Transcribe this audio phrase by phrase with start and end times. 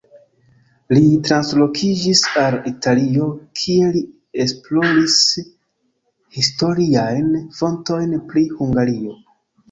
[0.97, 3.27] Li translokiĝis al Italio,
[3.59, 4.01] kie li
[4.45, 5.17] esploris
[6.39, 9.15] historiajn fontojn pri Hungario.